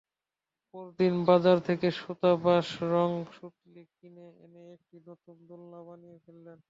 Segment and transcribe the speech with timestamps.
[0.73, 6.59] পরদিন বাজার থেকে সুতা-বাঁশ-রং-সুতলি কিনে এনে একটি নতুন দোলনা বানিয়ে ফেললেন।